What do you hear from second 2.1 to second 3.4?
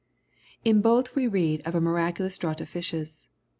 ulous draught of fishes.